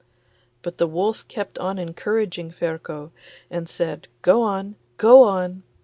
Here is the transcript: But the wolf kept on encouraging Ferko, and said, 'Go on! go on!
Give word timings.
But 0.63 0.79
the 0.79 0.87
wolf 0.87 1.27
kept 1.27 1.59
on 1.59 1.77
encouraging 1.77 2.49
Ferko, 2.49 3.11
and 3.51 3.69
said, 3.69 4.07
'Go 4.23 4.41
on! 4.41 4.73
go 4.97 5.21
on! 5.21 5.61